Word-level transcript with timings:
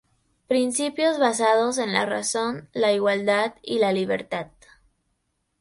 Principios 0.47 1.19
basados 1.19 1.77
en 1.77 1.93
la 1.93 2.07
razón, 2.07 2.67
la 2.73 2.91
igualdad 2.91 3.53
y 3.61 3.77
la 3.77 3.93
libertad. 3.93 4.47